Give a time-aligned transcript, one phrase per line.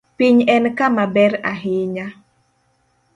[0.17, 2.07] Piny en kama ber ahinya.